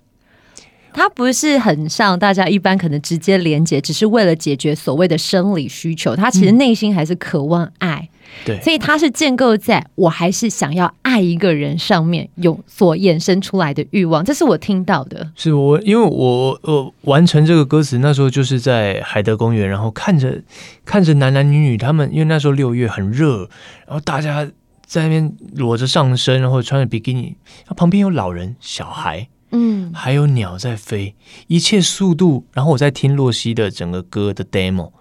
[0.94, 6.14] 它不是很像大家一般可能直接连接，只是为了解决所谓的生理需求。
[6.14, 8.08] 他其实内心还是渴望爱，
[8.46, 14.24] 对、嗯，所以它是建构在我还是想要爱一个人上面有所衍生出来的欲望。
[14.24, 15.28] 这是我听到的。
[15.34, 20.40] 是我因为我我完成这个歌词那时候就是在海德公园，然后看着
[20.84, 23.48] 看着男男女女他们，因为那时候六月很热，
[23.86, 24.48] 然后大家
[24.86, 27.34] 在那边裸着上身，然后穿着比基尼，
[27.76, 29.26] 旁边有老人小孩。
[29.54, 31.14] 嗯，还有鸟在飞，
[31.46, 32.46] 一切速度。
[32.52, 34.92] 然后我在听洛西的整个歌的 demo，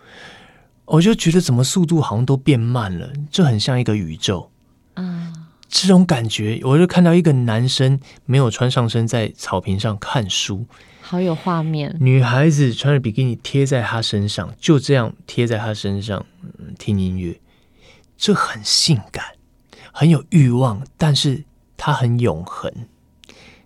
[0.85, 4.51] 我就觉得怎么速度好像都变慢了，这很像一个宇宙。
[4.95, 5.33] 嗯，
[5.67, 10.65] 这种感觉，我就看到一个男生没有穿上身，在草坪上看书，
[11.01, 11.95] 好有画面。
[11.99, 17.39] 女孩子穿着比基尼贴在他身上，就这样贴在他身上，嗯，听音乐，
[18.15, 19.25] 这很性感，
[19.91, 21.43] 很有欲望，但是
[21.75, 22.71] 它很永恒。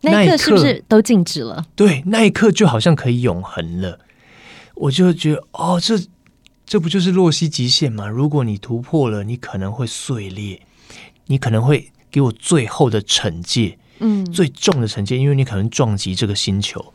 [0.02, 1.66] 那一刻是不是都静止了？
[1.76, 4.00] 对，那一刻就好像可以永恒了。
[4.76, 6.00] 我就觉得，哦，这
[6.66, 8.08] 这不就是洛希极限吗？
[8.08, 10.62] 如果你突破了，你可能会碎裂，
[11.26, 16.94] 你可能会给我最后的惩戒，嗯，最重的惩戒，因为你可能撞击这个星球，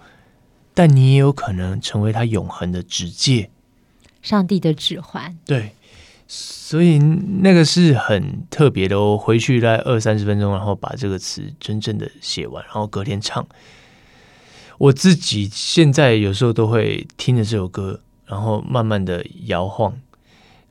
[0.72, 3.50] 但你也有可能成为它永恒的指戒，
[4.22, 5.72] 上帝的指环，对。
[6.34, 13.46] 所以那个是很特别的，我回去大概二三十分钟，然后把这个词真正的写完，然后隔天唱。
[14.78, 19.92] 我自己现在有时候都会听着这首歌，然后慢慢的摇晃，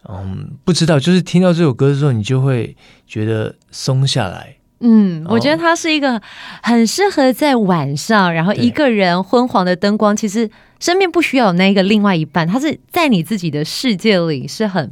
[0.09, 4.55] 嗯，不知道，就是听到这首歌的时候，你就会觉得松下来。
[4.79, 6.19] 嗯，我觉得它是一个
[6.63, 10.49] 很适合在晚上，然后一个人昏黄的灯光，其实
[10.79, 14.91] 身边不需要有那个另外一半，它是在你自己的世界里是很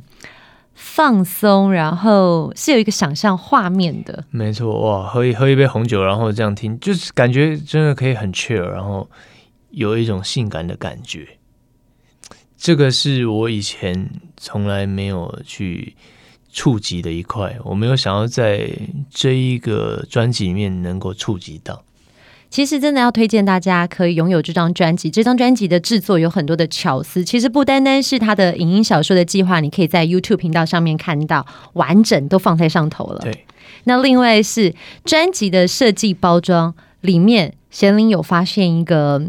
[0.80, 4.24] 放松，然后是有一个想象画面的。
[4.32, 9.10] 没错，哇，喝一喝一杯红酒，然后这样听，就是感觉真的可以很 chill，然后
[9.72, 11.28] 有一种性感的感觉。
[12.58, 15.96] 这个是我以前从来没有去。
[16.52, 18.72] 触及的一块，我没有想要在
[19.08, 21.84] 这一个专辑里面能够触及到。
[22.50, 25.10] 其实真的要推荐大家可以拥有这张专辑。
[25.10, 33.20] 这张专辑的制作有很多的巧思，其实不单单是他的影音小说的计划，你可以在 YouTube 频道上面看到完整都放在上头了。
[33.22, 33.46] 对，
[33.84, 34.74] 那另外是
[35.06, 39.22] 专辑的设计包装里面，贤玲有发现一个，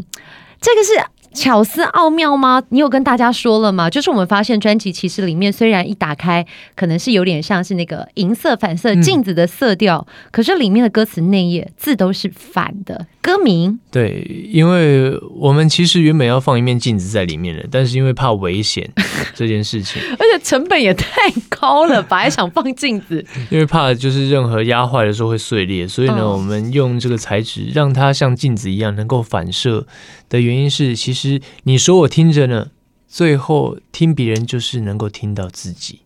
[0.59, 1.20] 这个是。
[1.33, 2.61] 巧思奥妙吗？
[2.69, 3.89] 你有跟大家说了吗？
[3.89, 13.07] 就是我们发现专辑其实里面虽然一打开可能是有点像是那个银色反射镜子的色调，嗯、可是里面的歌词内页字都是反的。
[13.21, 18.89] 歌名对，因为我们其实原本要放一面镜子在里面的，但是因为怕危险
[19.35, 29.85] 这件事情，而且成本也太高了吧，还想放镜子， 因为怕就是任何压坏的时候会碎裂，所以呢，哦、我们用这个材质让它像镜子一样能够反射
[30.31, 32.71] 的原因是，其实你说我听着呢，
[33.05, 35.99] 最后听别人就是能够听到自己，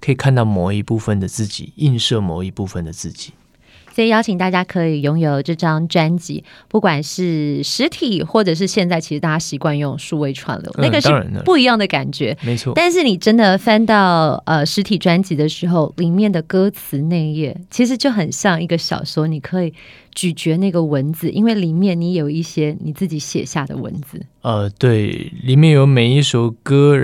[0.00, 3.32] 可以看到某一部分的自己，映射某一部分的自己。
[3.94, 11.08] 所以邀请大家可以拥有这张专辑，不管是实体或者是现在，其实大家习惯用数位串流，那个是
[11.44, 12.72] 不一样的感觉，没错。
[12.74, 19.72] 但是你真的翻到呃实体专辑的时候，里面的歌词内页其实就很像一个小说，你可以
[20.12, 24.20] 咀嚼那个文字，因为里面你有一些你自己写下的文字。
[24.42, 26.96] 呃，对，里面有每一首歌，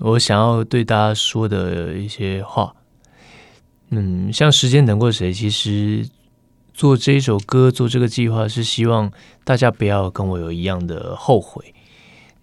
[0.00, 2.74] 我想要对大家说的一些话。
[3.90, 6.06] 嗯，像时间等过谁，其实
[6.74, 9.10] 做这一首歌，做这个计划是希望
[9.44, 11.74] 大家不要跟我有一样的后悔。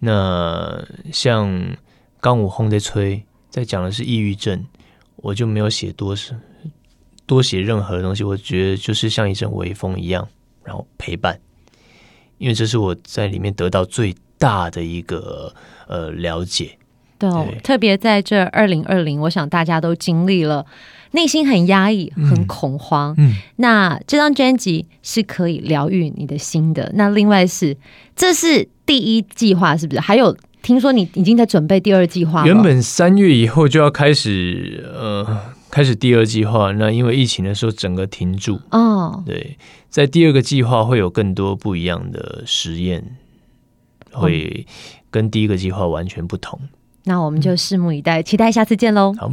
[0.00, 1.76] 那像
[2.20, 4.66] 刚武轰的吹，在讲的是抑郁症，
[5.16, 6.34] 我就没有写多是
[7.26, 8.24] 多写任何东西。
[8.24, 10.28] 我觉得就是像一阵微风一样，
[10.64, 11.38] 然后陪伴，
[12.38, 15.54] 因为这是我在里面得到最大的一个
[15.86, 16.76] 呃了解。
[17.18, 20.66] 对，对特别在这二零二零，我想大家都经历了。
[21.12, 23.14] 内心很压抑，很恐慌。
[23.18, 26.90] 嗯，嗯，那这张专辑是可以疗愈你的心的。
[26.94, 27.76] 那另外是，
[28.14, 30.00] 这是第一计划，是不是？
[30.00, 32.46] 还有听说你已经在准备第二计划了。
[32.46, 35.24] 原本三月以后就要开始，呃，
[35.70, 36.72] 开始第二计划。
[36.72, 38.60] 那因为疫情的时候，整个停住。
[38.70, 39.56] 哦，对，
[39.88, 43.16] 在第二个计划会有更多不一样的实验，
[44.12, 44.66] 会
[45.10, 46.60] 跟第一个计划完全不同。
[47.04, 49.14] 那我们就拭目以待，期待下次见喽。
[49.18, 49.32] 好。